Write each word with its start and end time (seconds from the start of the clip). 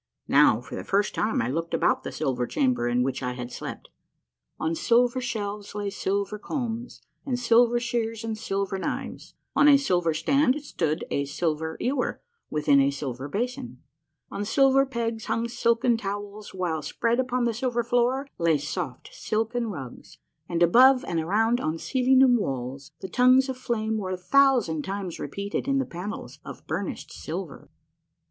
Now, 0.27 0.61
for 0.61 0.73
the 0.73 0.83
first 0.83 1.13
time, 1.13 1.43
I 1.43 1.49
looked 1.51 1.75
about 1.75 2.01
the 2.01 2.09
A 2.09 2.09
MARVELLOUS 2.25 2.55
UNDERGROUND 2.57 2.59
JOURNEY 2.59 2.79
105 3.03 3.53
silver 3.53 3.67
chamber 3.67 3.67
in 3.67 3.69
which 3.69 3.69
I 3.69 3.69
had 3.69 3.79
slept. 3.85 3.89
On 4.59 4.73
silver 4.73 5.21
shelves 5.21 5.75
lay 5.75 5.89
silver 5.91 6.39
combs 6.39 7.01
and 7.23 7.37
silver 7.37 7.79
shears 7.79 8.23
and 8.23 8.35
silver 8.35 8.79
knives; 8.79 9.35
on 9.55 9.67
a 9.67 9.77
silver 9.77 10.15
stand 10.15 10.59
stood 10.63 11.05
a 11.11 11.25
silver 11.25 11.77
ewer 11.79 12.19
within 12.49 12.81
a 12.81 12.89
silver 12.89 13.29
basin; 13.29 13.83
on 14.31 14.43
silver 14.43 14.87
pegs 14.87 15.25
hung 15.25 15.47
silken 15.47 15.97
towels, 15.97 16.51
while 16.51 16.81
spread 16.81 17.19
upon 17.19 17.43
the 17.45 17.53
silver 17.53 17.83
floor 17.83 18.27
lay 18.39 18.57
soft, 18.57 19.13
silken 19.13 19.67
rugs, 19.67 20.17
and 20.49 20.63
above 20.63 21.05
and 21.05 21.19
around 21.19 21.61
on 21.61 21.77
ceiling 21.77 22.23
and 22.23 22.39
walls 22.39 22.91
the 23.01 23.07
tongues 23.07 23.47
of 23.49 23.55
flame 23.55 23.97
were 23.99 24.09
a 24.09 24.17
thousand 24.17 24.81
times 24.83 25.19
repeated 25.19 25.67
in 25.67 25.77
the 25.77 25.85
panels 25.85 26.39
of 26.43 26.65
burnished 26.65 27.11
silver. 27.11 27.69